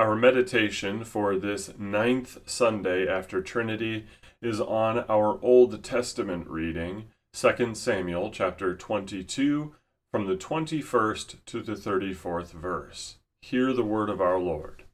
Our 0.00 0.16
meditation 0.16 1.04
for 1.04 1.36
this 1.36 1.72
ninth 1.78 2.38
Sunday 2.46 3.06
after 3.06 3.42
Trinity 3.42 4.06
is 4.40 4.58
on 4.58 5.04
our 5.10 5.38
Old 5.42 5.84
Testament 5.84 6.48
reading, 6.48 7.08
2 7.34 7.74
Samuel 7.74 8.30
chapter 8.30 8.74
22, 8.74 9.74
from 10.10 10.26
the 10.26 10.36
21st 10.36 11.44
to 11.44 11.60
the 11.60 11.74
34th 11.74 12.52
verse. 12.52 13.16
Hear 13.42 13.74
the 13.74 13.84
word 13.84 14.08
of 14.08 14.22
our 14.22 14.38
Lord. 14.38 14.84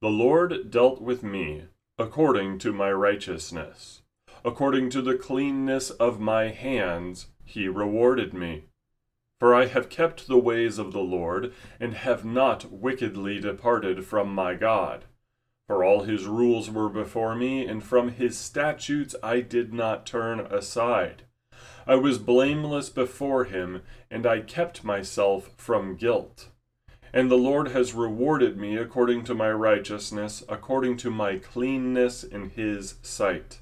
The 0.00 0.08
Lord 0.08 0.68
dealt 0.68 1.00
with 1.00 1.22
me 1.22 1.66
according 1.96 2.58
to 2.58 2.72
my 2.72 2.90
righteousness. 2.90 4.02
According 4.44 4.90
to 4.90 5.00
the 5.00 5.14
cleanness 5.14 5.90
of 5.90 6.18
my 6.18 6.48
hands, 6.48 7.28
he 7.44 7.68
rewarded 7.68 8.34
me. 8.34 8.64
For 9.40 9.54
I 9.54 9.66
have 9.66 9.88
kept 9.88 10.26
the 10.26 10.38
ways 10.38 10.78
of 10.78 10.92
the 10.92 11.00
Lord, 11.00 11.52
and 11.78 11.94
have 11.94 12.24
not 12.24 12.72
wickedly 12.72 13.38
departed 13.38 14.04
from 14.04 14.34
my 14.34 14.54
God. 14.54 15.04
For 15.68 15.84
all 15.84 16.02
his 16.02 16.26
rules 16.26 16.70
were 16.70 16.88
before 16.88 17.34
me, 17.34 17.66
and 17.66 17.84
from 17.84 18.08
his 18.08 18.36
statutes 18.36 19.14
I 19.22 19.40
did 19.40 19.72
not 19.72 20.06
turn 20.06 20.40
aside. 20.40 21.22
I 21.86 21.94
was 21.94 22.18
blameless 22.18 22.90
before 22.90 23.44
him, 23.44 23.82
and 24.10 24.26
I 24.26 24.40
kept 24.40 24.82
myself 24.82 25.50
from 25.56 25.96
guilt. 25.96 26.48
And 27.12 27.30
the 27.30 27.36
Lord 27.36 27.68
has 27.68 27.94
rewarded 27.94 28.56
me 28.56 28.76
according 28.76 29.24
to 29.24 29.34
my 29.34 29.52
righteousness, 29.52 30.42
according 30.48 30.96
to 30.98 31.10
my 31.10 31.36
cleanness 31.36 32.24
in 32.24 32.50
his 32.50 32.96
sight. 33.02 33.60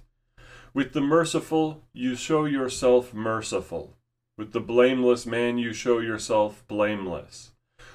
With 0.73 0.93
the 0.93 1.01
merciful 1.01 1.83
you 1.93 2.17
show 2.17 2.45
yourself 2.45 3.13
merciful 3.13 3.96
with 4.37 4.53
the 4.53 4.61
blameless 4.61 5.25
man 5.27 5.59
you 5.59 5.73
show 5.73 5.99
yourself 5.99 6.63
blameless. 6.69 7.53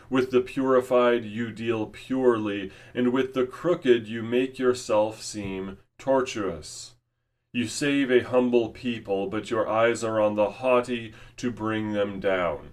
With 0.09 0.31
the 0.31 0.41
purified 0.41 1.23
you 1.23 1.51
deal 1.51 1.85
purely, 1.85 2.71
and 2.93 3.13
with 3.13 3.33
the 3.33 3.45
crooked 3.45 4.07
you 4.07 4.23
make 4.23 4.59
yourself 4.59 5.21
seem 5.21 5.77
tortuous. 5.97 6.95
You 7.53 7.67
save 7.67 8.09
a 8.09 8.23
humble 8.23 8.69
people, 8.69 9.27
but 9.27 9.51
your 9.51 9.69
eyes 9.69 10.03
are 10.03 10.19
on 10.19 10.35
the 10.35 10.51
haughty 10.51 11.13
to 11.37 11.51
bring 11.51 11.93
them 11.93 12.19
down. 12.19 12.71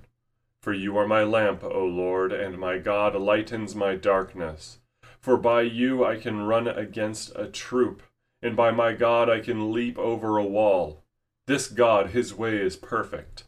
For 0.63 0.73
you 0.73 0.97
are 0.97 1.07
my 1.07 1.25
lamp, 1.25 1.63
O 1.63 1.85
Lord, 1.85 2.33
and 2.33 2.59
my 2.59 2.79
God 2.79 3.15
lightens 3.15 3.75
my 3.75 3.95
darkness. 3.97 4.79
For 5.21 5.37
by 5.37 5.63
you 5.63 6.05
I 6.05 6.17
can 6.17 6.47
run 6.47 6.69
against 6.69 7.33
a 7.37 7.47
troop, 7.47 8.03
and 8.41 8.57
by 8.57 8.71
my 8.71 8.93
God 8.93 9.29
I 9.29 9.41
can 9.41 9.73
leap 9.73 9.99
over 9.99 10.37
a 10.37 10.45
wall. 10.45 11.03
This 11.47 11.69
God, 11.69 12.11
his 12.11 12.35
way 12.35 12.57
is 12.57 12.77
perfect. 12.77 13.45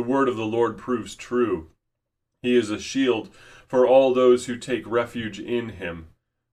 The 0.00 0.06
word 0.06 0.30
of 0.30 0.36
the 0.38 0.46
Lord 0.46 0.78
proves 0.78 1.14
true. 1.14 1.68
He 2.40 2.56
is 2.56 2.70
a 2.70 2.78
shield 2.80 3.28
for 3.68 3.86
all 3.86 4.14
those 4.14 4.46
who 4.46 4.56
take 4.56 4.90
refuge 4.90 5.38
in 5.38 5.68
him. 5.68 6.06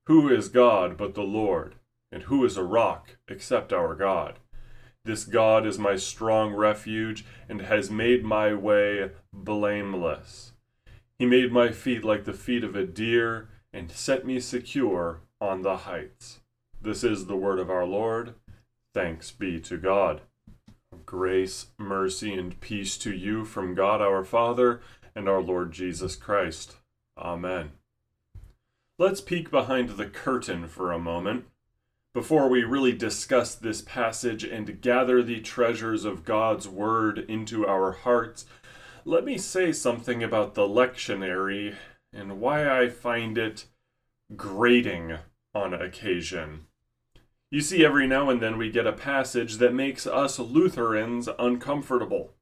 Who 0.07 0.27
is 0.27 0.49
God 0.49 0.97
but 0.97 1.15
the 1.15 1.23
Lord? 1.23 1.75
And 2.11 2.23
who 2.23 2.43
is 2.43 2.57
a 2.57 2.63
rock 2.63 3.15
except 3.29 3.71
our 3.71 3.95
God? 3.95 4.39
This 5.05 5.23
God 5.23 5.65
is 5.65 5.79
my 5.79 5.95
strong 5.95 6.53
refuge 6.55 7.23
and 7.47 7.61
has 7.61 7.89
made 7.89 8.25
my 8.25 8.53
way 8.53 9.11
blameless. 9.31 10.51
He 11.17 11.25
made 11.25 11.53
my 11.53 11.71
feet 11.71 12.03
like 12.03 12.25
the 12.25 12.33
feet 12.33 12.65
of 12.65 12.75
a 12.75 12.85
deer 12.85 13.47
and 13.71 13.89
set 13.89 14.25
me 14.25 14.41
secure 14.41 15.21
on 15.39 15.61
the 15.61 15.77
heights. 15.77 16.41
This 16.81 17.01
is 17.01 17.27
the 17.27 17.37
word 17.37 17.59
of 17.59 17.69
our 17.69 17.85
Lord. 17.85 18.33
Thanks 18.93 19.31
be 19.31 19.57
to 19.61 19.77
God. 19.77 20.19
Grace, 21.05 21.67
mercy, 21.77 22.33
and 22.33 22.59
peace 22.61 22.97
to 22.97 23.13
you 23.13 23.43
from 23.45 23.75
God 23.75 24.01
our 24.01 24.23
Father 24.23 24.81
and 25.15 25.27
our 25.27 25.41
Lord 25.41 25.71
Jesus 25.71 26.15
Christ. 26.15 26.77
Amen. 27.17 27.71
Let's 28.99 29.21
peek 29.21 29.51
behind 29.51 29.89
the 29.89 30.05
curtain 30.05 30.67
for 30.67 30.91
a 30.91 30.99
moment. 30.99 31.45
Before 32.13 32.47
we 32.47 32.63
really 32.63 32.93
discuss 32.93 33.53
this 33.53 33.81
passage 33.81 34.43
and 34.43 34.81
gather 34.81 35.21
the 35.21 35.39
treasures 35.39 36.05
of 36.05 36.25
God's 36.25 36.67
Word 36.67 37.19
into 37.27 37.67
our 37.67 37.91
hearts, 37.91 38.45
let 39.05 39.23
me 39.23 39.37
say 39.37 39.71
something 39.71 40.23
about 40.23 40.55
the 40.55 40.67
lectionary 40.67 41.75
and 42.13 42.39
why 42.39 42.69
I 42.69 42.89
find 42.89 43.37
it 43.37 43.65
grating 44.35 45.17
on 45.53 45.73
occasion. 45.73 46.66
You 47.49 47.61
see, 47.61 47.85
every 47.85 48.07
now 48.07 48.29
and 48.29 48.41
then 48.41 48.57
we 48.57 48.69
get 48.69 48.85
a 48.85 48.91
passage 48.91 49.55
that 49.57 49.73
makes 49.73 50.05
us 50.05 50.37
Lutherans 50.37 51.29
uncomfortable. 51.39 52.33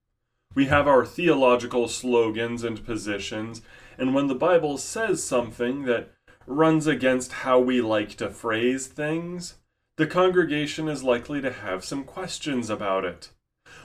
We 0.55 0.65
have 0.65 0.87
our 0.87 1.05
theological 1.05 1.87
slogans 1.87 2.63
and 2.63 2.83
positions, 2.83 3.61
and 3.99 4.15
when 4.15 4.25
the 4.25 4.33
Bible 4.33 4.79
says 4.79 5.23
something 5.23 5.83
that 5.83 6.11
runs 6.47 6.87
against 6.87 7.33
how 7.33 7.59
we 7.59 7.81
like 7.81 8.15
to 8.15 8.31
phrase 8.31 8.87
things, 8.87 9.55
the 9.97 10.07
congregation 10.07 10.87
is 10.87 11.03
likely 11.03 11.39
to 11.39 11.51
have 11.51 11.85
some 11.85 12.03
questions 12.03 12.71
about 12.71 13.05
it. 13.05 13.29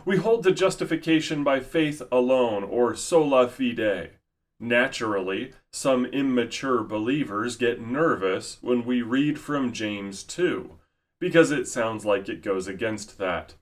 We 0.07 0.17
hold 0.17 0.45
to 0.45 0.53
justification 0.53 1.45
by 1.45 1.61
faith 1.61 2.01
alone, 2.11 2.65
or 2.65 2.95
sola 2.95 3.47
fide. 3.47 4.13
Naturally, 4.59 5.53
some 5.71 6.07
immature 6.07 6.83
believers 6.83 7.57
get 7.57 7.79
nervous 7.79 8.57
when 8.63 8.87
we 8.87 9.03
read 9.03 9.39
from 9.39 9.73
James 9.73 10.23
2 10.23 10.79
because 11.21 11.51
it 11.51 11.69
sounds 11.69 12.05
like 12.05 12.29
it 12.29 12.43
goes 12.43 12.67
against 12.67 13.19
that. 13.19 13.55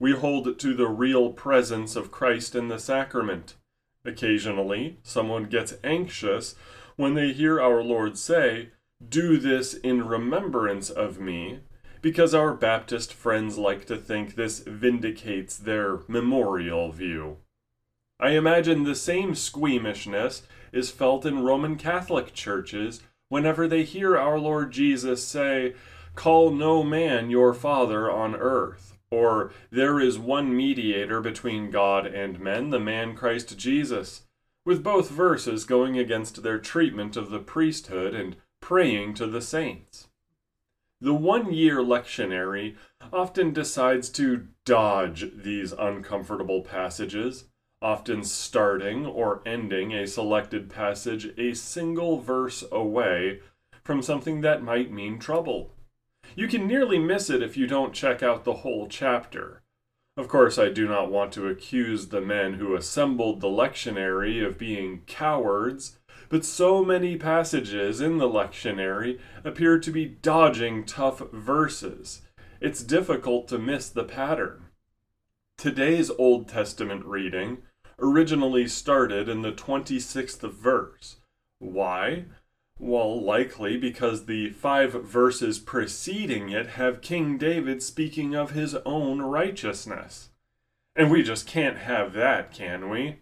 We 0.00 0.12
hold 0.12 0.58
to 0.58 0.74
the 0.74 0.88
real 0.88 1.30
presence 1.30 1.94
of 1.94 2.10
Christ 2.10 2.54
in 2.54 2.68
the 2.68 2.78
sacrament. 2.78 3.54
Occasionally, 4.04 4.98
someone 5.02 5.44
gets 5.44 5.74
anxious 5.84 6.56
when 6.96 7.14
they 7.14 7.32
hear 7.32 7.60
our 7.60 7.82
Lord 7.82 8.18
say, 8.18 8.70
Do 9.06 9.38
this 9.38 9.74
in 9.74 10.06
remembrance 10.06 10.90
of 10.90 11.20
me, 11.20 11.60
because 12.02 12.34
our 12.34 12.52
Baptist 12.54 13.12
friends 13.12 13.56
like 13.56 13.86
to 13.86 13.96
think 13.96 14.34
this 14.34 14.60
vindicates 14.60 15.56
their 15.56 16.00
memorial 16.08 16.90
view. 16.90 17.38
I 18.20 18.30
imagine 18.30 18.84
the 18.84 18.94
same 18.94 19.34
squeamishness 19.34 20.42
is 20.72 20.90
felt 20.90 21.24
in 21.24 21.44
Roman 21.44 21.76
Catholic 21.76 22.32
churches 22.32 23.00
whenever 23.28 23.66
they 23.66 23.84
hear 23.84 24.16
our 24.16 24.38
Lord 24.38 24.70
Jesus 24.70 25.26
say, 25.26 25.74
Call 26.14 26.50
no 26.50 26.82
man 26.82 27.30
your 27.30 27.54
father 27.54 28.10
on 28.10 28.34
earth. 28.34 28.96
Or, 29.10 29.52
there 29.70 30.00
is 30.00 30.18
one 30.18 30.56
mediator 30.56 31.20
between 31.20 31.70
God 31.70 32.06
and 32.06 32.40
men, 32.40 32.70
the 32.70 32.80
man 32.80 33.14
Christ 33.14 33.56
Jesus, 33.58 34.22
with 34.64 34.82
both 34.82 35.10
verses 35.10 35.64
going 35.64 35.98
against 35.98 36.42
their 36.42 36.58
treatment 36.58 37.16
of 37.16 37.30
the 37.30 37.38
priesthood 37.38 38.14
and 38.14 38.36
praying 38.60 39.14
to 39.14 39.26
the 39.26 39.42
saints. 39.42 40.08
The 41.00 41.14
one 41.14 41.52
year 41.52 41.80
lectionary 41.80 42.76
often 43.12 43.52
decides 43.52 44.08
to 44.10 44.48
dodge 44.64 45.26
these 45.34 45.72
uncomfortable 45.72 46.62
passages, 46.62 47.44
often 47.82 48.24
starting 48.24 49.04
or 49.04 49.42
ending 49.44 49.92
a 49.92 50.06
selected 50.06 50.70
passage 50.70 51.26
a 51.36 51.52
single 51.52 52.20
verse 52.20 52.64
away 52.72 53.40
from 53.82 54.00
something 54.00 54.40
that 54.40 54.62
might 54.62 54.90
mean 54.90 55.18
trouble. 55.18 55.73
You 56.36 56.48
can 56.48 56.66
nearly 56.66 56.98
miss 56.98 57.30
it 57.30 57.42
if 57.42 57.56
you 57.56 57.66
don't 57.66 57.94
check 57.94 58.22
out 58.22 58.44
the 58.44 58.54
whole 58.54 58.88
chapter. 58.88 59.62
Of 60.16 60.28
course, 60.28 60.58
I 60.58 60.68
do 60.68 60.88
not 60.88 61.10
want 61.10 61.32
to 61.32 61.48
accuse 61.48 62.08
the 62.08 62.20
men 62.20 62.54
who 62.54 62.74
assembled 62.74 63.40
the 63.40 63.48
lectionary 63.48 64.44
of 64.44 64.58
being 64.58 65.02
cowards, 65.06 65.98
but 66.28 66.44
so 66.44 66.84
many 66.84 67.16
passages 67.16 68.00
in 68.00 68.18
the 68.18 68.28
lectionary 68.28 69.18
appear 69.44 69.78
to 69.78 69.90
be 69.90 70.06
dodging 70.06 70.84
tough 70.84 71.20
verses. 71.32 72.22
It's 72.60 72.82
difficult 72.82 73.46
to 73.48 73.58
miss 73.58 73.88
the 73.88 74.04
pattern. 74.04 74.66
Today's 75.56 76.10
Old 76.10 76.48
Testament 76.48 77.04
reading 77.04 77.58
originally 77.98 78.66
started 78.66 79.28
in 79.28 79.42
the 79.42 79.52
26th 79.52 80.50
verse. 80.50 81.16
Why? 81.58 82.24
Well, 82.78 83.22
likely 83.22 83.76
because 83.76 84.26
the 84.26 84.50
five 84.50 84.92
verses 84.92 85.60
preceding 85.60 86.50
it 86.50 86.70
have 86.70 87.00
King 87.00 87.38
David 87.38 87.82
speaking 87.82 88.34
of 88.34 88.50
his 88.50 88.74
own 88.84 89.22
righteousness. 89.22 90.30
And 90.96 91.10
we 91.10 91.22
just 91.22 91.46
can't 91.46 91.78
have 91.78 92.12
that, 92.14 92.52
can 92.52 92.90
we? 92.90 93.20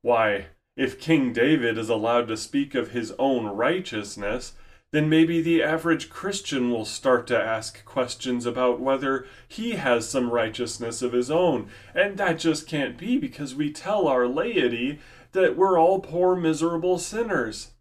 Why, 0.00 0.46
if 0.76 0.98
King 0.98 1.32
David 1.32 1.76
is 1.76 1.90
allowed 1.90 2.28
to 2.28 2.36
speak 2.36 2.74
of 2.74 2.90
his 2.90 3.12
own 3.18 3.46
righteousness, 3.46 4.54
then 4.90 5.08
maybe 5.08 5.42
the 5.42 5.62
average 5.62 6.08
Christian 6.08 6.70
will 6.70 6.84
start 6.84 7.26
to 7.26 7.38
ask 7.38 7.84
questions 7.84 8.46
about 8.46 8.80
whether 8.80 9.26
he 9.46 9.72
has 9.72 10.08
some 10.08 10.30
righteousness 10.30 11.02
of 11.02 11.12
his 11.12 11.30
own. 11.30 11.68
And 11.94 12.16
that 12.16 12.38
just 12.38 12.66
can't 12.66 12.96
be 12.96 13.18
because 13.18 13.54
we 13.54 13.70
tell 13.70 14.08
our 14.08 14.26
laity 14.26 15.00
that 15.32 15.56
we're 15.56 15.78
all 15.78 16.00
poor, 16.00 16.34
miserable 16.34 16.98
sinners 16.98 17.73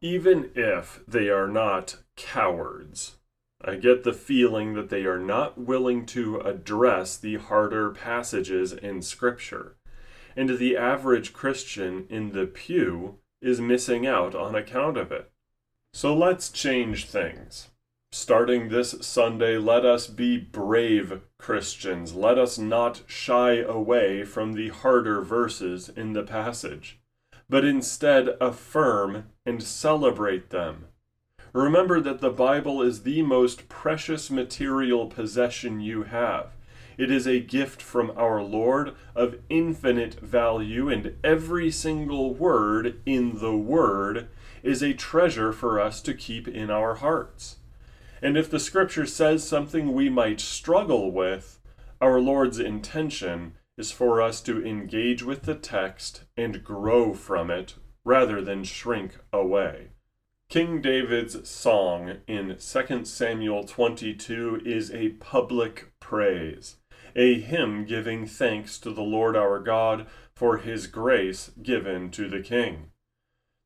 even 0.00 0.50
if 0.54 1.00
they 1.08 1.28
are 1.28 1.48
not 1.48 1.96
cowards. 2.16 3.16
I 3.60 3.74
get 3.74 4.04
the 4.04 4.12
feeling 4.12 4.74
that 4.74 4.88
they 4.88 5.04
are 5.04 5.18
not 5.18 5.58
willing 5.58 6.06
to 6.06 6.38
address 6.40 7.16
the 7.16 7.36
harder 7.36 7.90
passages 7.90 8.72
in 8.72 9.02
Scripture, 9.02 9.76
and 10.36 10.58
the 10.58 10.76
average 10.76 11.32
Christian 11.32 12.06
in 12.08 12.30
the 12.30 12.46
pew 12.46 13.18
is 13.42 13.60
missing 13.60 14.06
out 14.06 14.34
on 14.34 14.54
account 14.54 14.96
of 14.96 15.10
it. 15.10 15.32
So 15.92 16.14
let's 16.14 16.50
change 16.50 17.06
things. 17.06 17.68
Starting 18.12 18.68
this 18.68 18.94
Sunday, 19.00 19.58
let 19.58 19.84
us 19.84 20.06
be 20.06 20.38
brave 20.38 21.20
Christians. 21.38 22.14
Let 22.14 22.38
us 22.38 22.58
not 22.58 23.02
shy 23.06 23.56
away 23.56 24.24
from 24.24 24.52
the 24.52 24.68
harder 24.68 25.20
verses 25.20 25.88
in 25.88 26.14
the 26.14 26.22
passage, 26.22 26.97
but 27.48 27.64
instead 27.64 28.28
affirm 28.40 29.24
and 29.46 29.62
celebrate 29.62 30.50
them. 30.50 30.86
Remember 31.52 32.00
that 32.00 32.20
the 32.20 32.30
Bible 32.30 32.82
is 32.82 33.02
the 33.02 33.22
most 33.22 33.68
precious 33.68 34.30
material 34.30 35.06
possession 35.06 35.80
you 35.80 36.02
have. 36.04 36.52
It 36.98 37.10
is 37.10 37.26
a 37.26 37.40
gift 37.40 37.80
from 37.80 38.12
our 38.16 38.42
Lord 38.42 38.94
of 39.14 39.36
infinite 39.48 40.14
value, 40.14 40.88
and 40.88 41.14
every 41.22 41.70
single 41.70 42.34
word 42.34 43.00
in 43.06 43.38
the 43.38 43.56
Word 43.56 44.28
is 44.62 44.82
a 44.82 44.92
treasure 44.92 45.52
for 45.52 45.80
us 45.80 46.02
to 46.02 46.12
keep 46.12 46.48
in 46.48 46.70
our 46.70 46.96
hearts. 46.96 47.56
And 48.20 48.36
if 48.36 48.50
the 48.50 48.58
scripture 48.58 49.06
says 49.06 49.46
something 49.46 49.92
we 49.92 50.10
might 50.10 50.40
struggle 50.40 51.12
with, 51.12 51.60
our 52.00 52.20
Lord's 52.20 52.58
intention 52.58 53.54
is 53.78 53.92
for 53.92 54.20
us 54.20 54.40
to 54.42 54.64
engage 54.66 55.22
with 55.22 55.42
the 55.42 55.54
text 55.54 56.24
and 56.36 56.64
grow 56.64 57.14
from 57.14 57.50
it 57.50 57.76
rather 58.04 58.42
than 58.42 58.64
shrink 58.64 59.16
away. 59.32 59.88
King 60.48 60.80
David's 60.80 61.48
song 61.48 62.16
in 62.26 62.56
2 62.58 63.04
Samuel 63.04 63.64
22 63.64 64.62
is 64.64 64.90
a 64.90 65.10
public 65.10 65.92
praise, 66.00 66.76
a 67.14 67.38
hymn 67.38 67.84
giving 67.84 68.26
thanks 68.26 68.78
to 68.78 68.90
the 68.90 69.02
Lord 69.02 69.36
our 69.36 69.60
God 69.60 70.06
for 70.34 70.58
his 70.58 70.86
grace 70.86 71.50
given 71.62 72.10
to 72.12 72.28
the 72.28 72.40
king. 72.40 72.90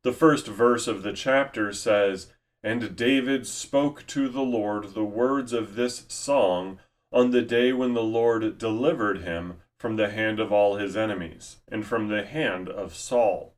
The 0.02 0.12
first 0.12 0.48
verse 0.48 0.88
of 0.88 1.02
the 1.02 1.12
chapter 1.12 1.72
says, 1.72 2.32
and 2.64 2.96
David 2.96 3.46
spoke 3.46 4.06
to 4.08 4.28
the 4.28 4.42
Lord 4.42 4.94
the 4.94 5.04
words 5.04 5.52
of 5.52 5.76
this 5.76 6.04
song 6.08 6.80
on 7.12 7.30
the 7.30 7.42
day 7.42 7.72
when 7.72 7.94
the 7.94 8.02
Lord 8.02 8.58
delivered 8.58 9.18
him 9.18 9.60
from 9.82 9.96
the 9.96 10.10
hand 10.10 10.38
of 10.38 10.52
all 10.52 10.76
his 10.76 10.96
enemies, 10.96 11.56
and 11.66 11.84
from 11.84 12.06
the 12.06 12.24
hand 12.24 12.68
of 12.68 12.94
Saul. 12.94 13.52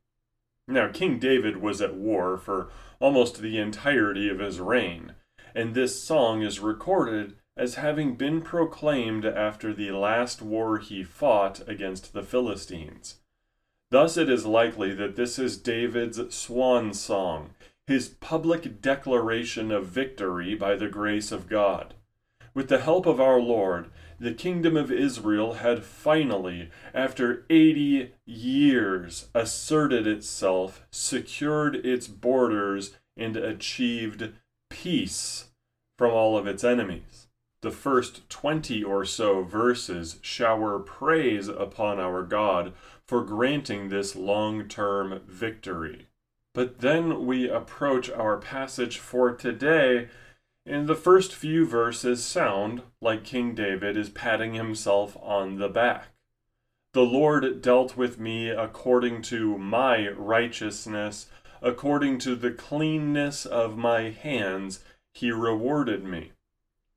Now, 0.67 0.87
King 0.87 1.19
David 1.19 1.57
was 1.57 1.81
at 1.83 1.93
war 1.93 2.35
for 2.35 2.69
almost 2.99 3.43
the 3.43 3.59
entirety 3.59 4.27
of 4.27 4.39
his 4.39 4.59
reign, 4.59 5.13
and 5.53 5.75
this 5.75 6.01
song 6.01 6.41
is 6.41 6.59
recorded 6.59 7.35
as 7.55 7.75
having 7.75 8.15
been 8.15 8.41
proclaimed 8.41 9.23
after 9.23 9.71
the 9.71 9.91
last 9.91 10.41
war 10.41 10.79
he 10.79 11.03
fought 11.03 11.61
against 11.69 12.11
the 12.11 12.23
Philistines. 12.23 13.19
Thus, 13.91 14.17
it 14.17 14.27
is 14.27 14.47
likely 14.47 14.95
that 14.95 15.15
this 15.15 15.37
is 15.37 15.57
David's 15.57 16.35
swan 16.35 16.95
song, 16.95 17.51
his 17.85 18.09
public 18.09 18.81
declaration 18.81 19.71
of 19.71 19.85
victory 19.85 20.55
by 20.55 20.75
the 20.75 20.89
grace 20.89 21.31
of 21.31 21.47
God. 21.47 21.93
With 22.55 22.67
the 22.67 22.79
help 22.79 23.05
of 23.05 23.21
our 23.21 23.39
Lord, 23.39 23.91
the 24.25 24.33
kingdom 24.33 24.75
of 24.75 24.91
Israel 24.91 25.53
had 25.53 25.83
finally, 25.83 26.71
after 26.95 27.45
80 27.47 28.11
years, 28.25 29.27
asserted 29.35 30.07
itself, 30.07 30.83
secured 30.89 31.75
its 31.85 32.07
borders, 32.07 32.95
and 33.15 33.37
achieved 33.37 34.31
peace 34.71 35.49
from 35.99 36.11
all 36.11 36.37
of 36.37 36.47
its 36.47 36.63
enemies. 36.63 37.27
The 37.61 37.69
first 37.69 38.27
20 38.29 38.83
or 38.83 39.05
so 39.05 39.43
verses 39.43 40.17
shower 40.23 40.79
praise 40.79 41.47
upon 41.47 41.99
our 41.99 42.23
God 42.23 42.73
for 43.05 43.23
granting 43.23 43.89
this 43.89 44.15
long 44.15 44.67
term 44.67 45.21
victory. 45.27 46.07
But 46.55 46.79
then 46.79 47.27
we 47.27 47.47
approach 47.47 48.09
our 48.09 48.37
passage 48.37 48.97
for 48.97 49.33
today, 49.33 50.09
and 50.65 50.87
the 50.87 50.95
first 50.95 51.33
few 51.33 51.65
verses 51.65 52.23
sound 52.23 52.81
like 52.99 53.23
King 53.23 53.53
David 53.53 53.95
is 53.95 54.09
patting 54.09 54.55
himself 54.55 55.15
on 55.21 55.57
the 55.57 55.69
back. 55.69 56.07
The 56.93 57.01
Lord 57.01 57.61
dealt 57.61 57.97
with 57.97 58.19
me 58.19 58.49
according 58.49 59.21
to 59.23 59.57
my 59.57 60.09
righteousness, 60.09 61.27
according 61.61 62.19
to 62.19 62.35
the 62.35 62.51
cleanness 62.51 63.45
of 63.45 63.77
my 63.77 64.09
hands, 64.09 64.83
he 65.13 65.31
rewarded 65.31 66.03
me. 66.03 66.31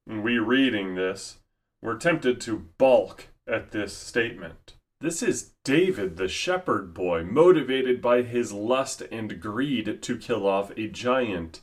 We 0.07 0.39
reading 0.39 0.95
this, 0.95 1.39
we're 1.83 1.99
tempted 1.99 2.41
to 2.43 2.69
balk 2.79 3.27
at 3.47 3.73
this 3.73 3.97
statement. 3.97 4.75
This 5.01 5.23
is 5.23 5.53
David, 5.63 6.17
the 6.17 6.29
shepherd 6.29 6.95
boy, 6.95 7.25
motivated 7.25 8.01
by 8.01 8.23
his 8.23 8.53
lust 8.53 9.03
and 9.13 9.41
greed 9.41 10.03
to 10.03 10.19
kill 10.19 10.47
off 10.47 10.73
a 10.77 10.89
giant. 10.89 11.61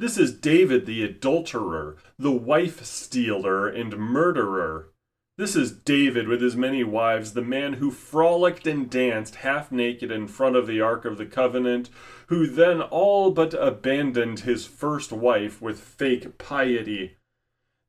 This 0.00 0.16
is 0.16 0.32
David, 0.32 0.86
the 0.86 1.02
adulterer, 1.02 1.98
the 2.18 2.32
wife 2.32 2.82
stealer, 2.86 3.68
and 3.68 3.98
murderer. 3.98 4.88
This 5.36 5.54
is 5.54 5.72
David 5.72 6.26
with 6.26 6.40
his 6.40 6.56
many 6.56 6.82
wives, 6.82 7.34
the 7.34 7.42
man 7.42 7.74
who 7.74 7.90
frolicked 7.90 8.66
and 8.66 8.88
danced 8.88 9.34
half 9.34 9.70
naked 9.70 10.10
in 10.10 10.26
front 10.26 10.56
of 10.56 10.66
the 10.66 10.80
Ark 10.80 11.04
of 11.04 11.18
the 11.18 11.26
Covenant, 11.26 11.90
who 12.28 12.46
then 12.46 12.80
all 12.80 13.30
but 13.30 13.52
abandoned 13.52 14.40
his 14.40 14.64
first 14.64 15.12
wife 15.12 15.60
with 15.60 15.78
fake 15.78 16.38
piety. 16.38 17.18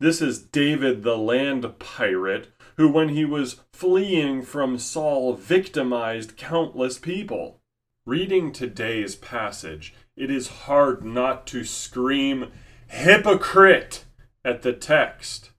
This 0.02 0.22
is 0.22 0.44
David, 0.44 1.04
the 1.04 1.18
land 1.18 1.80
pirate, 1.80 2.50
who, 2.76 2.90
when 2.90 3.08
he 3.08 3.24
was 3.24 3.62
fleeing 3.72 4.42
from 4.42 4.78
Saul, 4.78 5.36
victimized 5.36 6.36
countless 6.36 7.00
people. 7.00 7.62
Reading 8.06 8.52
today's 8.52 9.16
passage, 9.16 9.94
it 10.22 10.32
is 10.32 10.48
hard 10.48 11.04
not 11.04 11.48
to 11.48 11.64
scream, 11.64 12.52
Hypocrite! 12.88 14.06
at 14.44 14.62
the 14.62 14.74
text. 14.74 15.52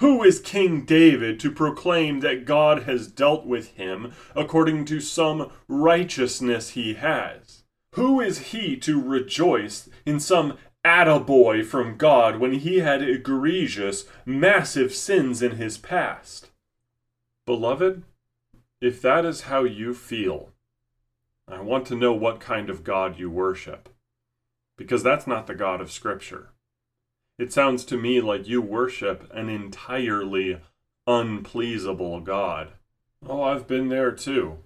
Who 0.00 0.22
is 0.22 0.40
King 0.40 0.84
David 0.84 1.38
to 1.40 1.50
proclaim 1.50 2.20
that 2.20 2.44
God 2.44 2.82
has 2.82 3.06
dealt 3.06 3.46
with 3.46 3.70
him 3.76 4.12
according 4.34 4.84
to 4.86 5.00
some 5.00 5.50
righteousness 5.68 6.70
he 6.70 6.94
has? 6.94 7.64
Who 7.92 8.20
is 8.20 8.50
he 8.50 8.76
to 8.78 9.00
rejoice 9.00 9.88
in 10.04 10.20
some 10.20 10.58
attaboy 10.84 11.64
from 11.64 11.96
God 11.96 12.36
when 12.36 12.52
he 12.52 12.80
had 12.80 13.02
egregious, 13.02 14.04
massive 14.26 14.94
sins 14.94 15.42
in 15.42 15.52
his 15.52 15.78
past. 15.78 16.50
Beloved, 17.46 18.02
if 18.80 19.00
that 19.00 19.24
is 19.24 19.42
how 19.42 19.64
you 19.64 19.94
feel, 19.94 20.50
I 21.46 21.60
want 21.60 21.86
to 21.86 21.96
know 21.96 22.12
what 22.12 22.40
kind 22.40 22.70
of 22.70 22.84
God 22.84 23.18
you 23.18 23.30
worship, 23.30 23.88
because 24.76 25.02
that's 25.02 25.26
not 25.26 25.46
the 25.46 25.54
God 25.54 25.80
of 25.80 25.92
Scripture. 25.92 26.50
It 27.38 27.52
sounds 27.52 27.84
to 27.86 27.96
me 27.96 28.20
like 28.20 28.48
you 28.48 28.62
worship 28.62 29.30
an 29.34 29.48
entirely 29.48 30.60
unpleasable 31.06 32.20
God. 32.20 32.72
Oh, 33.26 33.42
I've 33.42 33.66
been 33.66 33.88
there 33.88 34.12
too. 34.12 34.58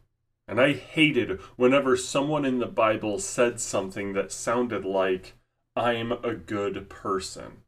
And 0.47 0.61
I 0.61 0.73
hated 0.73 1.41
whenever 1.57 1.97
someone 1.97 2.45
in 2.45 2.59
the 2.59 2.67
Bible 2.67 3.19
said 3.19 3.61
something 3.61 4.13
that 4.15 4.33
sounded 4.33 4.85
like, 4.85 5.35
I'm 5.77 6.13
a 6.13 6.35
good 6.35 6.89
person. 6.89 7.65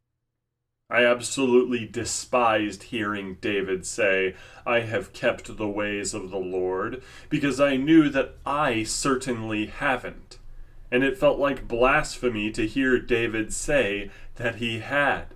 I 0.91 1.05
absolutely 1.05 1.87
despised 1.87 2.83
hearing 2.83 3.37
David 3.39 3.85
say, 3.85 4.35
I 4.65 4.81
have 4.81 5.13
kept 5.13 5.55
the 5.55 5.69
ways 5.69 6.13
of 6.13 6.31
the 6.31 6.37
Lord, 6.37 7.01
because 7.29 7.61
I 7.61 7.77
knew 7.77 8.09
that 8.09 8.35
I 8.45 8.83
certainly 8.83 9.67
haven't. 9.67 10.37
And 10.91 11.01
it 11.01 11.17
felt 11.17 11.39
like 11.39 11.69
blasphemy 11.69 12.51
to 12.51 12.67
hear 12.67 12.99
David 12.99 13.53
say 13.53 14.11
that 14.35 14.55
he 14.55 14.79
had. 14.79 15.27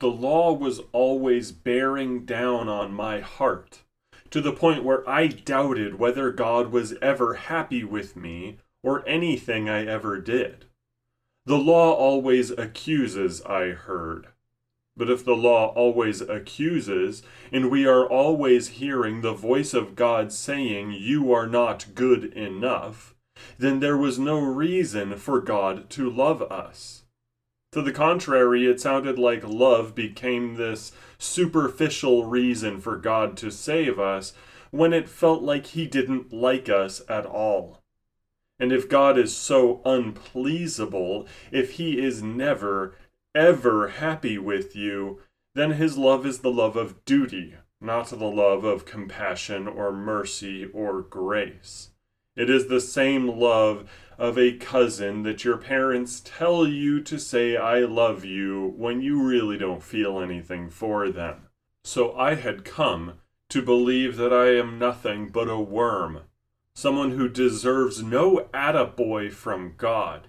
The 0.00 0.08
law 0.08 0.52
was 0.52 0.80
always 0.90 1.52
bearing 1.52 2.24
down 2.24 2.68
on 2.68 2.92
my 2.92 3.20
heart, 3.20 3.82
to 4.30 4.40
the 4.40 4.52
point 4.52 4.82
where 4.82 5.08
I 5.08 5.28
doubted 5.28 6.00
whether 6.00 6.32
God 6.32 6.72
was 6.72 6.94
ever 7.00 7.34
happy 7.34 7.84
with 7.84 8.16
me 8.16 8.58
or 8.82 9.08
anything 9.08 9.68
I 9.68 9.86
ever 9.86 10.20
did. 10.20 10.64
The 11.46 11.56
law 11.56 11.92
always 11.92 12.50
accuses, 12.50 13.42
I 13.42 13.68
heard. 13.68 14.26
But 14.98 15.08
if 15.08 15.24
the 15.24 15.36
law 15.36 15.68
always 15.68 16.20
accuses, 16.20 17.22
and 17.52 17.70
we 17.70 17.86
are 17.86 18.04
always 18.04 18.68
hearing 18.68 19.20
the 19.20 19.32
voice 19.32 19.72
of 19.72 19.94
God 19.94 20.32
saying, 20.32 20.92
You 20.92 21.32
are 21.32 21.46
not 21.46 21.94
good 21.94 22.24
enough, 22.34 23.14
then 23.56 23.78
there 23.78 23.96
was 23.96 24.18
no 24.18 24.40
reason 24.40 25.16
for 25.16 25.40
God 25.40 25.88
to 25.90 26.10
love 26.10 26.42
us. 26.42 27.04
To 27.72 27.80
the 27.80 27.92
contrary, 27.92 28.66
it 28.66 28.80
sounded 28.80 29.18
like 29.18 29.46
love 29.46 29.94
became 29.94 30.56
this 30.56 30.90
superficial 31.16 32.24
reason 32.24 32.80
for 32.80 32.96
God 32.96 33.36
to 33.36 33.52
save 33.52 34.00
us 34.00 34.32
when 34.72 34.92
it 34.92 35.08
felt 35.08 35.42
like 35.42 35.66
He 35.66 35.86
didn't 35.86 36.32
like 36.32 36.68
us 36.68 37.02
at 37.08 37.24
all. 37.24 37.78
And 38.58 38.72
if 38.72 38.88
God 38.88 39.16
is 39.16 39.36
so 39.36 39.80
unpleasable, 39.84 41.28
if 41.52 41.72
he 41.72 42.00
is 42.00 42.22
never, 42.22 42.96
ever 43.34 43.88
happy 43.88 44.38
with 44.38 44.74
you, 44.74 45.20
then 45.54 45.72
his 45.72 45.96
love 45.98 46.24
is 46.24 46.40
the 46.40 46.50
love 46.50 46.76
of 46.76 47.04
duty, 47.04 47.54
not 47.80 48.08
the 48.08 48.16
love 48.16 48.64
of 48.64 48.84
compassion 48.84 49.66
or 49.66 49.92
mercy 49.92 50.66
or 50.66 51.02
grace. 51.02 51.90
It 52.36 52.48
is 52.48 52.68
the 52.68 52.80
same 52.80 53.26
love 53.26 53.90
of 54.16 54.38
a 54.38 54.56
cousin 54.56 55.22
that 55.24 55.44
your 55.44 55.56
parents 55.56 56.22
tell 56.24 56.66
you 56.66 57.00
to 57.02 57.18
say 57.18 57.56
I 57.56 57.80
love 57.80 58.24
you 58.24 58.74
when 58.76 59.00
you 59.00 59.22
really 59.22 59.58
don't 59.58 59.82
feel 59.82 60.20
anything 60.20 60.70
for 60.70 61.08
them. 61.10 61.48
So 61.84 62.16
I 62.16 62.34
had 62.34 62.64
come 62.64 63.14
to 63.48 63.62
believe 63.62 64.16
that 64.16 64.32
I 64.32 64.56
am 64.56 64.78
nothing 64.78 65.28
but 65.28 65.48
a 65.48 65.58
worm, 65.58 66.20
someone 66.74 67.12
who 67.12 67.28
deserves 67.28 68.02
no 68.02 68.48
attaboy 68.52 69.32
from 69.32 69.74
God. 69.76 70.28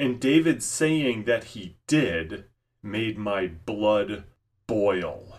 And 0.00 0.18
David 0.18 0.62
saying 0.62 1.24
that 1.24 1.44
he 1.52 1.76
did 1.86 2.46
made 2.82 3.18
my 3.18 3.48
blood 3.48 4.24
boil. 4.66 5.36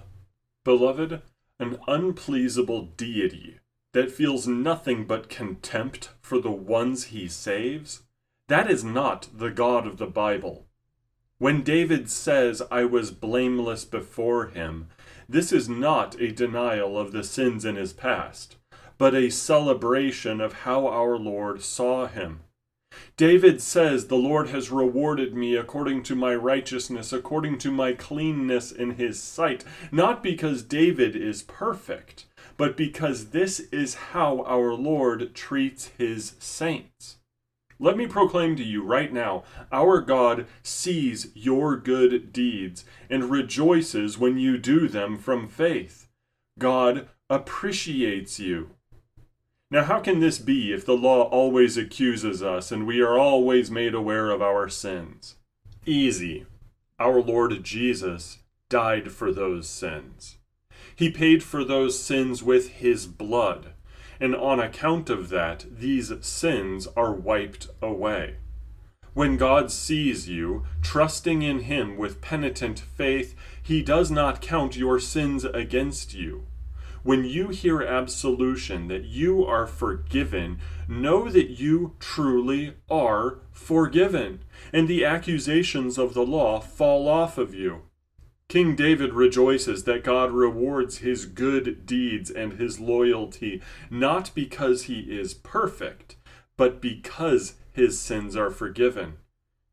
Beloved, 0.64 1.24
an 1.58 1.80
unpleasable 1.88 2.96
deity 2.96 3.58
that 3.94 4.12
feels 4.12 4.48
nothing 4.48 5.06
but 5.06 5.30
contempt 5.30 6.12
for 6.22 6.40
the 6.40 6.52
ones 6.52 7.06
he 7.06 7.28
saves, 7.28 8.04
that 8.50 8.70
is 8.70 8.84
not 8.84 9.30
the 9.34 9.50
God 9.50 9.88
of 9.88 9.98
the 9.98 10.06
Bible. 10.06 10.68
When 11.40 11.64
David 11.64 12.08
says, 12.08 12.62
I 12.70 12.86
was 12.86 13.10
blameless 13.10 13.84
before 13.84 14.50
him, 14.50 14.90
this 15.28 15.52
is 15.52 15.70
not 15.70 16.22
a 16.22 16.32
denial 16.32 17.00
of 17.00 17.14
the 17.14 17.24
sins 17.24 17.66
in 17.66 17.78
his 17.78 17.94
past, 17.94 18.58
but 19.00 19.16
a 19.16 19.32
celebration 19.32 20.40
of 20.40 20.54
how 20.54 20.86
our 20.86 21.18
Lord 21.18 21.64
saw 21.64 22.06
him. 22.06 22.42
David 23.18 23.62
says, 23.62 24.08
The 24.08 24.16
Lord 24.16 24.50
has 24.50 24.72
rewarded 24.72 25.34
me 25.36 25.56
according 25.56 26.04
to 26.04 26.16
my 26.16 26.36
righteousness, 26.36 27.14
according 27.14 27.58
to 27.60 27.72
my 27.72 27.94
cleanness 27.94 28.72
in 28.72 28.92
his 28.92 29.22
sight, 29.22 29.64
not 29.92 30.24
because 30.24 30.64
David 30.64 31.16
is 31.16 31.44
perfect 31.44 32.26
but 32.62 32.78
because 32.78 33.30
this 33.30 33.60
is 33.72 33.96
how 34.12 34.44
our 34.44 34.76
Lord 34.76 35.34
treats 35.34 35.90
his 35.98 36.34
saints. 36.38 37.18
Let 37.80 37.98
me 37.98 38.06
proclaim 38.06 38.56
to 38.58 38.64
you 38.64 38.84
right 38.84 39.12
now 39.12 39.44
our 39.72 40.00
God 40.00 40.46
sees 40.62 41.32
your 41.34 41.76
good 41.76 42.32
deeds 42.32 42.86
and 43.10 43.32
rejoices 43.32 44.20
when 44.20 44.38
you 44.38 44.60
do 44.60 44.88
them 44.88 45.18
from 45.18 45.48
faith. 45.48 46.08
God 46.60 47.08
appreciates 47.32 48.40
you. 48.40 48.76
Now, 49.72 49.86
how 49.86 50.02
can 50.02 50.20
this 50.20 50.38
be 50.38 50.74
if 50.74 50.86
the 50.86 50.98
law 50.98 51.24
always 51.30 51.78
accuses 51.78 52.44
us 52.44 52.74
and 52.74 52.86
we 52.86 53.00
are 53.00 53.18
always 53.18 53.72
made 53.72 53.94
aware 53.94 54.30
of 54.30 54.42
our 54.42 54.68
sins? 54.68 55.36
Easy. 55.86 56.46
Our 57.00 57.22
Lord 57.22 57.64
Jesus 57.64 58.40
died 58.68 59.14
for 59.14 59.32
those 59.32 59.70
sins. 59.70 60.38
He 60.94 61.10
paid 61.10 61.42
for 61.42 61.64
those 61.64 61.98
sins 61.98 62.44
with 62.44 62.68
his 62.70 63.08
blood, 63.08 63.68
and 64.20 64.36
on 64.36 64.60
account 64.60 65.10
of 65.10 65.30
that, 65.30 65.66
these 65.72 66.12
sins 66.20 66.88
are 66.98 67.14
wiped 67.14 67.70
away. 67.82 68.36
When 69.14 69.38
God 69.38 69.72
sees 69.72 70.30
you, 70.30 70.64
trusting 70.82 71.42
in 71.42 71.62
Him 71.62 71.98
with 71.98 72.22
penitent 72.22 72.80
faith, 72.80 73.36
He 73.62 73.82
does 73.82 74.10
not 74.10 74.42
count 74.42 74.78
your 74.78 75.00
sins 75.00 75.44
against 75.44 76.14
you. 76.14 76.46
When 77.04 77.26
you 77.26 77.50
hear 77.50 77.82
absolution 77.82 78.88
that 78.90 79.06
you 79.06 79.44
are 79.44 79.66
forgiven, 79.66 80.60
know 80.88 81.30
that 81.30 81.50
you 81.50 81.96
truly 82.00 82.76
are 82.92 83.40
forgiven, 83.52 84.44
and 84.72 84.88
the 84.88 85.04
accusations 85.04 85.98
of 85.98 86.14
the 86.14 86.26
law 86.26 86.60
fall 86.60 87.08
off 87.08 87.40
of 87.40 87.56
you. 87.56 87.84
King 88.48 88.76
David 88.76 89.14
rejoices 89.14 89.86
that 89.86 90.04
God 90.04 90.32
rewards 90.32 91.00
his 91.00 91.26
good 91.26 91.88
deeds 91.88 92.30
and 92.30 92.54
his 92.54 92.80
loyalty, 92.80 93.62
not 93.90 94.30
because 94.36 94.84
he 94.84 95.00
is 95.00 95.34
perfect, 95.34 96.18
but 96.56 96.82
because 96.82 97.56
his 97.72 98.00
sins 98.00 98.36
are 98.36 98.52
forgiven. 98.52 99.14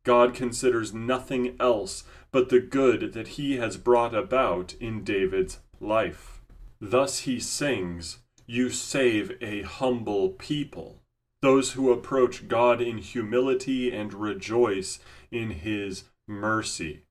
God 0.02 0.32
considers 0.32 0.94
nothing 0.94 1.56
else 1.60 2.04
but 2.30 2.48
the 2.48 2.60
good 2.60 3.12
that 3.12 3.28
he 3.28 3.56
has 3.58 3.76
brought 3.76 4.14
about 4.14 4.72
in 4.80 5.04
David's 5.04 5.58
life. 5.80 6.37
Thus 6.80 7.20
he 7.20 7.40
sings, 7.40 8.18
You 8.46 8.70
save 8.70 9.36
a 9.40 9.62
humble 9.62 10.30
people, 10.30 11.02
those 11.42 11.72
who 11.72 11.90
approach 11.90 12.48
God 12.48 12.80
in 12.80 12.98
humility 12.98 13.94
and 13.94 14.14
rejoice 14.14 15.00
in 15.30 15.50
his 15.50 16.04
mercy. 16.26 17.02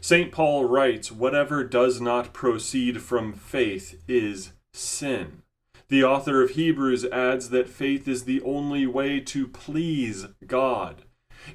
St. 0.00 0.30
Paul 0.30 0.66
writes, 0.66 1.10
Whatever 1.10 1.64
does 1.64 2.00
not 2.00 2.32
proceed 2.32 3.00
from 3.00 3.32
faith 3.32 4.02
is 4.06 4.52
sin. 4.72 5.42
The 5.88 6.04
author 6.04 6.42
of 6.42 6.50
Hebrews 6.50 7.04
adds 7.06 7.50
that 7.50 7.68
faith 7.68 8.06
is 8.06 8.24
the 8.24 8.42
only 8.42 8.86
way 8.86 9.20
to 9.20 9.46
please 9.46 10.26
God. 10.46 11.04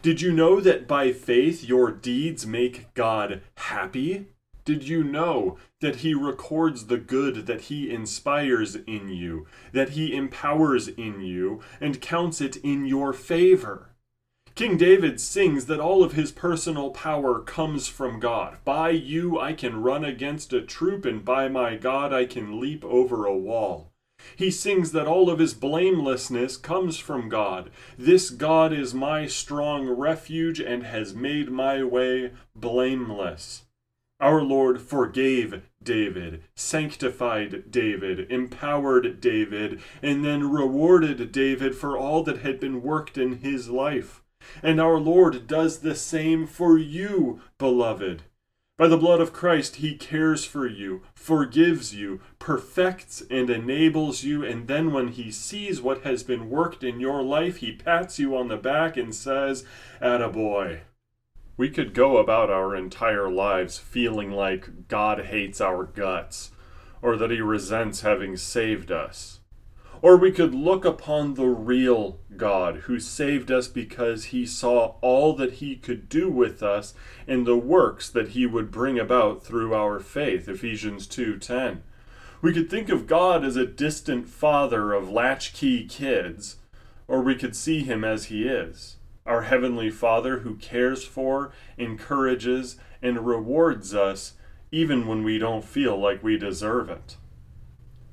Did 0.01 0.21
you 0.21 0.31
know 0.31 0.59
that 0.61 0.87
by 0.87 1.11
faith 1.11 1.63
your 1.63 1.91
deeds 1.91 2.45
make 2.45 2.93
God 2.93 3.41
happy? 3.55 4.27
Did 4.69 4.87
you 4.87 5.03
know 5.03 5.57
that 5.81 5.95
He 6.05 6.13
records 6.13 6.85
the 6.85 6.99
good 6.99 7.47
that 7.47 7.61
He 7.61 7.89
inspires 7.89 8.75
in 8.75 9.09
you, 9.09 9.47
that 9.71 9.89
He 9.89 10.15
empowers 10.15 10.87
in 10.87 11.21
you, 11.21 11.59
and 11.81 11.99
counts 11.99 12.39
it 12.39 12.55
in 12.57 12.85
your 12.85 13.11
favor? 13.11 13.95
King 14.53 14.77
David 14.77 15.19
sings 15.19 15.65
that 15.65 15.79
all 15.79 16.03
of 16.03 16.13
his 16.13 16.31
personal 16.31 16.91
power 16.91 17.41
comes 17.41 17.87
from 17.87 18.19
God. 18.19 18.59
By 18.63 18.91
you 18.91 19.39
I 19.39 19.53
can 19.53 19.81
run 19.81 20.05
against 20.05 20.53
a 20.53 20.61
troop, 20.61 21.03
and 21.03 21.25
by 21.25 21.47
my 21.47 21.75
God 21.75 22.13
I 22.13 22.25
can 22.25 22.59
leap 22.59 22.85
over 22.85 23.25
a 23.25 23.35
wall. 23.35 23.91
He 24.35 24.51
sings 24.51 24.91
that 24.91 25.07
all 25.07 25.31
of 25.31 25.39
his 25.39 25.55
blamelessness 25.55 26.57
comes 26.57 26.99
from 26.99 27.27
God. 27.27 27.71
This 27.97 28.29
God 28.29 28.71
is 28.71 28.93
my 28.93 29.25
strong 29.25 29.89
refuge 29.89 30.59
and 30.59 30.83
has 30.83 31.15
made 31.15 31.49
my 31.49 31.83
way 31.83 32.33
blameless. 32.55 33.63
Our 34.19 34.41
Lord 34.41 34.81
forgave 34.81 35.61
David, 35.81 36.43
sanctified 36.53 37.71
David, 37.71 38.29
empowered 38.29 39.21
David, 39.21 39.81
and 40.01 40.25
then 40.25 40.51
rewarded 40.51 41.31
David 41.31 41.73
for 41.75 41.97
all 41.97 42.23
that 42.23 42.39
had 42.39 42.59
been 42.59 42.81
worked 42.81 43.17
in 43.17 43.37
his 43.39 43.69
life. 43.69 44.21
And 44.61 44.81
our 44.81 44.99
Lord 44.99 45.47
does 45.47 45.79
the 45.79 45.95
same 45.95 46.47
for 46.47 46.77
you, 46.77 47.41
beloved. 47.57 48.23
By 48.79 48.87
the 48.87 48.97
blood 48.97 49.19
of 49.19 49.33
Christ, 49.33 49.77
He 49.77 49.95
cares 49.95 50.45
for 50.45 50.65
you, 50.65 51.01
forgives 51.13 51.93
you, 51.93 52.21
perfects 52.39 53.21
and 53.29 53.49
enables 53.49 54.23
you, 54.23 54.43
and 54.43 54.69
then 54.69 54.93
when 54.93 55.09
He 55.09 55.31
sees 55.31 55.81
what 55.81 56.03
has 56.03 56.23
been 56.23 56.49
worked 56.49 56.81
in 56.81 57.01
your 57.01 57.21
life, 57.21 57.57
He 57.57 57.73
pats 57.73 58.19
you 58.19 58.37
on 58.37 58.47
the 58.47 58.55
back 58.55 58.95
and 58.95 59.13
says, 59.13 59.65
Attaboy. 60.01 60.79
We 61.59 61.69
could 61.69 61.93
go 61.93 62.15
about 62.15 62.49
our 62.49 62.73
entire 62.73 63.29
lives 63.29 63.77
feeling 63.77 64.31
like 64.31 64.87
God 64.87 65.25
hates 65.25 65.59
our 65.59 65.83
guts, 65.83 66.51
or 67.01 67.17
that 67.17 67.31
He 67.31 67.41
resents 67.41 67.99
having 67.99 68.37
saved 68.37 68.93
us. 68.93 69.41
Or 70.01 70.15
we 70.15 70.31
could 70.31 70.55
look 70.55 70.85
upon 70.85 71.33
the 71.33 71.47
real 71.47 72.21
God 72.37 72.83
who 72.85 72.97
saved 72.97 73.51
us 73.51 73.67
because 73.67 74.23
he 74.31 74.45
saw 74.45 74.93
all 75.01 75.33
that 75.33 75.55
he 75.55 75.75
could 75.75 76.07
do 76.07 76.29
with 76.29 76.63
us 76.63 76.93
and 77.27 77.45
the 77.45 77.57
works 77.57 78.09
that 78.09 78.29
he 78.29 78.45
would 78.45 78.71
bring 78.71 78.97
about 78.97 79.43
through 79.43 79.73
our 79.73 79.99
faith. 79.99 80.47
Ephesians 80.47 81.07
2:10. 81.07 81.83
We 82.41 82.53
could 82.53 82.69
think 82.69 82.87
of 82.87 83.05
God 83.05 83.43
as 83.43 83.57
a 83.57 83.65
distant 83.65 84.29
father 84.29 84.93
of 84.93 85.11
latchkey 85.11 85.87
kids, 85.87 86.55
or 87.05 87.21
we 87.21 87.35
could 87.35 87.53
see 87.53 87.81
him 87.81 88.05
as 88.05 88.27
he 88.27 88.47
is, 88.47 88.95
our 89.29 89.43
heavenly 89.43 89.91
Father 89.91 90.39
who 90.39 90.55
cares 90.55 91.05
for, 91.05 91.51
encourages, 91.77 92.77
and 93.01 93.25
rewards 93.25 93.93
us 93.93 94.33
even 94.71 95.07
when 95.07 95.23
we 95.23 95.37
don't 95.37 95.63
feel 95.63 95.97
like 95.97 96.23
we 96.23 96.37
deserve 96.37 96.89
it. 96.89 97.15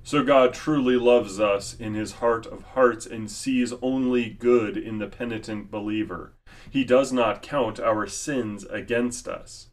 So 0.03 0.23
God 0.23 0.55
truly 0.55 0.97
loves 0.97 1.41
us 1.41 1.75
in 1.75 1.95
his 1.95 2.13
heart 2.13 2.47
of 2.47 2.63
hearts 2.63 3.07
and 3.07 3.31
sees 3.31 3.73
only 3.83 4.29
good 4.29 4.77
in 4.77 4.99
the 4.99 5.09
penitent 5.09 5.71
believer. 5.71 6.35
He 6.71 6.85
does 6.85 7.13
not 7.13 7.43
count 7.43 7.81
our 7.81 8.07
sins 8.07 8.65
against 8.65 9.27
us. 9.27 9.71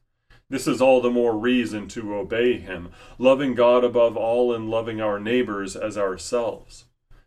This 0.50 0.66
is 0.66 0.82
all 0.82 1.02
the 1.02 1.12
more 1.12 1.38
reason 1.38 1.88
to 1.90 2.16
obey 2.16 2.58
him, 2.58 2.90
loving 3.20 3.54
God 3.54 3.84
above 3.84 4.18
all 4.18 4.54
and 4.54 4.70
loving 4.70 5.02
our 5.02 5.20
neighbors 5.20 5.76
as 5.76 5.98
ourselves. 5.98 6.86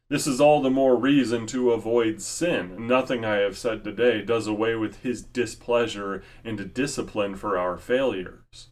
This 0.09 0.29
is 0.29 0.41
all 0.41 0.63
the 0.63 0.71
more 0.71 0.95
reason 0.95 1.49
to 1.49 1.73
avoid 1.73 2.23
sin. 2.23 2.87
Nothing 2.87 3.25
I 3.25 3.39
have 3.39 3.59
said 3.59 3.83
today 3.83 4.23
does 4.23 4.47
away 4.47 4.77
with 4.77 5.03
his 5.03 5.21
displeasure 5.21 6.23
and 6.45 6.73
discipline 6.73 7.35
for 7.35 7.59
our 7.59 7.77
failures. 7.77 8.69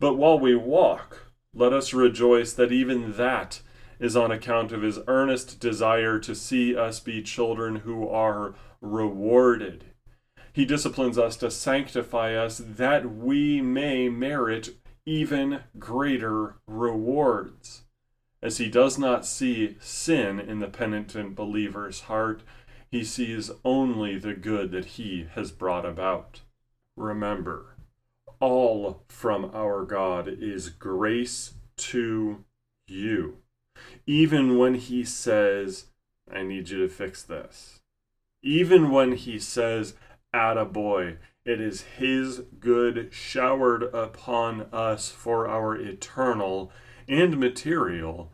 But 0.00 0.14
while 0.14 0.38
we 0.38 0.54
walk, 0.54 1.32
let 1.52 1.74
us 1.74 1.92
rejoice 1.92 2.54
that 2.54 2.72
even 2.72 3.12
that 3.18 3.60
is 4.00 4.16
on 4.16 4.32
account 4.32 4.72
of 4.72 4.80
his 4.80 5.00
earnest 5.06 5.60
desire 5.60 6.18
to 6.20 6.34
see 6.34 6.74
us 6.74 6.98
be 6.98 7.22
children 7.22 7.76
who 7.76 8.08
are 8.08 8.54
rewarded. 8.80 9.84
He 10.54 10.64
disciplines 10.64 11.18
us 11.18 11.36
to 11.38 11.50
sanctify 11.50 12.34
us 12.34 12.58
that 12.58 13.14
we 13.14 13.60
may 13.60 14.08
merit 14.08 14.70
even 15.04 15.60
greater 15.78 16.56
rewards. 16.66 17.83
As 18.44 18.58
he 18.58 18.68
does 18.68 18.98
not 18.98 19.24
see 19.24 19.78
sin 19.80 20.38
in 20.38 20.58
the 20.58 20.68
penitent 20.68 21.34
believer's 21.34 22.02
heart, 22.02 22.42
He 22.90 23.02
sees 23.02 23.50
only 23.64 24.18
the 24.18 24.34
good 24.34 24.70
that 24.72 24.84
He 24.84 25.26
has 25.34 25.50
brought 25.50 25.86
about. 25.86 26.42
Remember, 26.94 27.78
all 28.40 29.02
from 29.08 29.50
our 29.54 29.86
God 29.86 30.28
is 30.28 30.68
grace 30.68 31.54
to 31.78 32.44
you. 32.86 33.38
Even 34.06 34.58
when 34.58 34.74
He 34.74 35.04
says, 35.04 35.86
I 36.30 36.42
need 36.42 36.68
you 36.68 36.86
to 36.86 36.88
fix 36.90 37.22
this. 37.22 37.80
Even 38.42 38.90
when 38.90 39.12
He 39.12 39.38
says, 39.38 39.94
Attaboy, 40.34 41.16
it 41.46 41.62
is 41.62 41.80
His 41.96 42.42
good 42.60 43.08
showered 43.10 43.84
upon 43.84 44.66
us 44.70 45.08
for 45.08 45.48
our 45.48 45.74
eternal 45.74 46.70
and 47.08 47.38
material 47.38 48.33